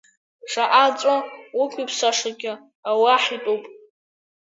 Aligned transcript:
Шаҟа 0.51 0.83
ҵәы 0.99 1.15
уқәиԥсашагьы, 1.61 2.53
аллаҳ 2.89 3.23
итәуп. 3.35 3.63